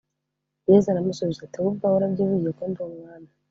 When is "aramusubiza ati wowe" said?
0.89-1.69